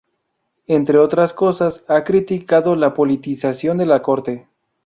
Entre 0.65 0.97
otras 0.97 1.31
cosas, 1.31 1.75
se 1.85 1.93
ha 1.93 2.03
criticado 2.03 2.75
la 2.75 2.95
politización 2.95 3.77
de 3.77 3.85
la 3.85 4.01
Corte. 4.01 4.47